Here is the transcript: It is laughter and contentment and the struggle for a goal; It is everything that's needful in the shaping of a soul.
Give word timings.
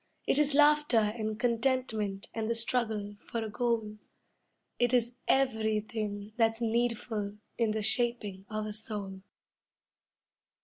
It 0.25 0.39
is 0.39 0.55
laughter 0.55 0.97
and 0.97 1.39
contentment 1.39 2.27
and 2.33 2.49
the 2.49 2.55
struggle 2.55 3.17
for 3.27 3.45
a 3.45 3.51
goal; 3.51 3.99
It 4.79 4.95
is 4.95 5.13
everything 5.27 6.33
that's 6.37 6.59
needful 6.59 7.37
in 7.59 7.69
the 7.69 7.83
shaping 7.83 8.47
of 8.49 8.65
a 8.65 8.73
soul. 8.73 9.21